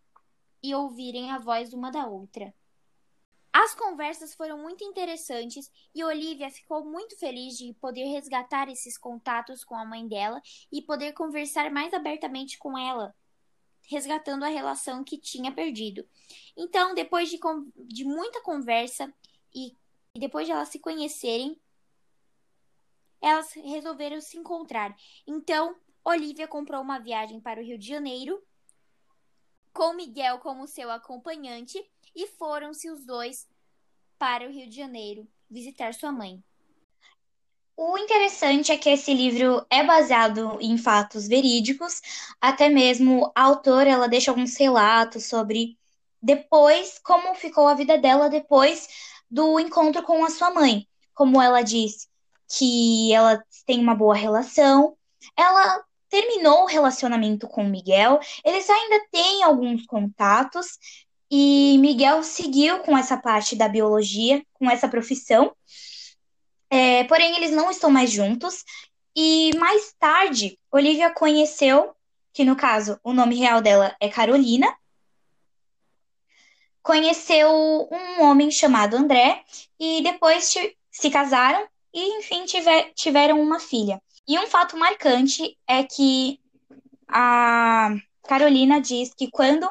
e 0.64 0.74
ouvirem 0.74 1.32
a 1.32 1.38
voz 1.38 1.74
uma 1.74 1.92
da 1.92 2.08
outra. 2.08 2.54
As 3.60 3.74
conversas 3.74 4.36
foram 4.36 4.60
muito 4.60 4.84
interessantes 4.84 5.72
e 5.96 6.04
Olivia 6.04 6.48
ficou 6.52 6.86
muito 6.86 7.18
feliz 7.18 7.58
de 7.58 7.74
poder 7.82 8.04
resgatar 8.04 8.70
esses 8.70 9.00
contatos 9.00 9.64
com 9.64 9.74
a 9.74 9.84
mãe 9.84 10.08
dela 10.08 10.40
e 10.72 10.80
poder 10.80 11.14
conversar 11.14 11.72
mais 11.72 11.92
abertamente 11.92 12.60
com 12.60 12.78
ela, 12.78 13.16
resgatando 13.90 14.44
a 14.44 14.48
relação 14.48 15.04
que 15.04 15.18
tinha 15.18 15.52
perdido. 15.52 16.08
Então, 16.56 16.94
depois 16.94 17.32
de, 17.32 17.40
de 17.76 18.06
muita 18.06 18.44
conversa 18.44 19.12
e, 19.52 19.76
e 20.14 20.20
depois 20.20 20.46
de 20.46 20.52
elas 20.52 20.70
se 20.70 20.78
conhecerem, 20.78 21.60
elas 23.20 23.52
resolveram 23.54 24.22
se 24.22 24.38
encontrar. 24.38 24.96
Então, 25.26 25.76
Olivia 26.06 26.48
comprou 26.48 26.80
uma 26.80 27.00
viagem 27.00 27.42
para 27.42 27.60
o 27.60 27.64
Rio 27.64 27.80
de 27.80 27.88
Janeiro 27.88 28.40
com 29.78 29.94
Miguel 29.94 30.40
como 30.40 30.68
seu 30.68 30.90
acompanhante 30.90 31.80
e 32.16 32.26
foram-se 32.26 32.90
os 32.90 33.06
dois 33.06 33.48
para 34.18 34.48
o 34.48 34.52
Rio 34.52 34.68
de 34.68 34.76
Janeiro 34.76 35.28
visitar 35.48 35.94
sua 35.94 36.12
mãe. 36.12 36.44
O 37.76 37.96
interessante 37.96 38.72
é 38.72 38.78
que 38.78 38.90
esse 38.90 39.14
livro 39.14 39.64
é 39.70 39.84
baseado 39.84 40.58
em 40.60 40.80
fatos 40.80 41.28
verídicos, 41.28 42.02
até 42.42 42.70
mesmo 42.70 43.32
a 43.36 43.44
autora 43.44 43.88
ela 43.88 44.10
deixa 44.10 44.32
alguns 44.32 44.58
relatos 44.58 45.26
sobre 45.26 45.78
depois 46.20 46.98
como 46.98 47.36
ficou 47.36 47.68
a 47.68 47.76
vida 47.76 48.00
dela 48.00 48.32
depois 48.32 48.88
do 49.30 49.60
encontro 49.60 50.02
com 50.02 50.26
a 50.26 50.32
sua 50.32 50.50
mãe. 50.50 50.88
Como 51.14 51.40
ela 51.40 51.62
diz 51.62 52.10
que 52.50 53.14
ela 53.14 53.46
tem 53.68 53.80
uma 53.80 53.94
boa 53.94 54.16
relação, 54.16 54.98
ela 55.38 55.86
terminou 56.10 56.64
o 56.64 56.68
relacionamento 56.68 57.48
com 57.48 57.64
Miguel, 57.64 58.20
eles 58.44 58.70
ainda 58.70 59.06
têm 59.12 59.44
alguns 59.44 59.86
contatos 59.86 60.78
e 61.30 61.78
Miguel 61.80 62.24
seguiu 62.24 62.80
com 62.80 62.98
essa 62.98 63.18
parte 63.18 63.56
da 63.56 63.68
biologia, 63.68 64.44
com 64.54 64.70
essa 64.70 64.88
profissão. 64.88 65.54
É, 66.70 67.04
porém, 67.06 67.36
eles 67.36 67.52
não 67.52 67.70
estão 67.70 67.90
mais 67.90 68.12
juntos. 68.12 68.64
E 69.16 69.52
mais 69.58 69.94
tarde, 70.00 70.60
Olivia 70.72 71.12
conheceu, 71.12 71.96
que 72.32 72.46
no 72.46 72.56
caso 72.56 73.00
o 73.04 73.14
nome 73.14 73.36
real 73.36 73.62
dela 73.62 73.96
é 74.00 74.08
Carolina, 74.10 74.74
conheceu 76.84 77.50
um 77.92 78.22
homem 78.22 78.50
chamado 78.50 78.96
André 78.96 79.44
e 79.80 80.02
depois 80.02 80.54
se 80.90 81.10
casaram 81.10 81.68
e, 81.94 82.20
enfim, 82.20 82.46
tiver, 82.46 82.94
tiveram 82.94 83.42
uma 83.42 83.60
filha. 83.60 84.02
E 84.28 84.38
um 84.38 84.48
fato 84.48 84.76
marcante 84.78 85.58
é 85.66 85.84
que 85.84 86.40
a 87.08 87.96
Carolina 88.24 88.82
diz 88.82 89.14
que 89.14 89.32
quando 89.32 89.68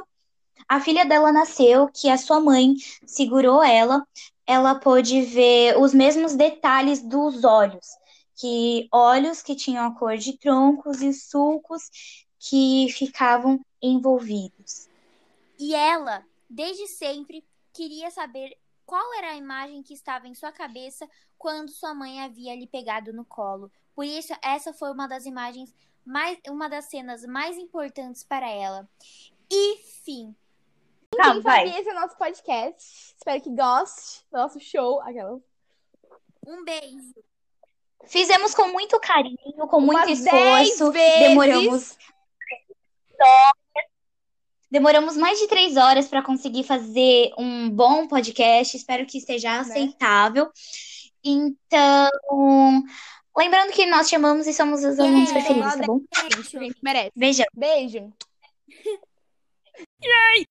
a 0.67 0.81
filha 0.81 1.05
dela 1.05 1.31
nasceu, 1.31 1.89
que 1.89 2.09
a 2.09 2.17
sua 2.17 2.41
mãe 2.41 2.75
segurou 3.07 3.63
ela, 3.63 4.07
ela 4.47 4.75
pôde 4.75 5.21
ver 5.21 5.79
os 5.79 5.93
mesmos 5.93 6.35
detalhes 6.35 7.03
dos 7.03 7.45
olhos, 7.45 7.87
que 8.35 8.89
olhos 8.91 9.43
que 9.43 9.55
tinham 9.55 9.87
a 9.87 9.95
cor 9.95 10.17
de 10.17 10.39
troncos 10.39 11.03
e 11.03 11.13
sulcos 11.13 11.91
que 12.39 12.89
ficavam 12.93 13.61
envolvidos. 13.83 14.89
E 15.59 15.75
ela, 15.75 16.25
desde 16.49 16.87
sempre, 16.87 17.45
queria 17.73 18.11
saber 18.11 18.57
qual 18.87 19.15
era 19.15 19.33
a 19.33 19.37
imagem 19.37 19.83
que 19.83 19.93
estava 19.93 20.29
em 20.29 20.35
sua 20.35 20.53
cabeça 20.53 21.09
quando 21.37 21.71
sua 21.71 21.93
mãe 21.93 22.23
havia 22.23 22.55
lhe 22.55 22.67
pegado 22.67 23.13
no 23.13 23.25
colo. 23.25 23.71
Por 23.95 24.05
isso, 24.05 24.33
essa 24.43 24.73
foi 24.73 24.91
uma 24.93 25.07
das 25.07 25.27
imagens 25.27 25.75
mais, 26.05 26.39
uma 26.49 26.69
das 26.69 26.87
cenas 26.87 27.25
mais 27.25 27.59
importantes 27.59 28.23
para 28.23 28.49
ela. 28.49 28.89
E 29.51 29.79
fim. 30.05 30.35
Enfim, 31.13 31.41
vai. 31.41 31.69
esse 31.69 31.89
é 31.89 31.93
o 31.93 32.01
nosso 32.01 32.17
podcast. 32.17 33.15
Espero 33.17 33.41
que 33.41 33.51
goste 33.51 34.25
do 34.31 34.39
nosso 34.39 34.61
show. 34.61 35.01
Aquelas. 35.03 35.43
Um 36.47 36.65
beijo. 36.65 37.15
Fizemos 38.05 38.55
com 38.55 38.69
muito 38.69 39.01
carinho, 39.01 39.67
com 39.69 39.81
muito 39.81 40.09
esforço. 40.11 40.93
Demoramos. 40.93 41.97
Demoramos 44.71 45.17
mais 45.17 45.39
de 45.39 45.47
três 45.47 45.77
horas 45.77 46.09
para 46.09 46.23
conseguir 46.23 46.65
fazer 46.65 47.31
um 47.39 47.71
bom 47.71 48.09
podcast. 48.09 48.77
Espero 48.77 49.07
que 49.07 49.19
esteja 49.19 49.53
né? 49.53 49.59
aceitável. 49.61 50.51
Então, 51.25 52.11
lembrando 53.37 53.73
que 53.73 53.87
nós 53.87 54.09
chamamos 54.09 54.47
e 54.47 54.53
somos 54.53 54.85
os 54.85 54.99
alunos 54.99 55.31
preferidos, 55.33 55.75
tá 55.77 55.87
bom? 55.87 56.01
A 56.17 56.37
gente 56.37 56.77
merece. 56.83 57.13
Beijão. 57.17 57.47
Beijo. 57.55 58.13
Yay! 60.03 60.47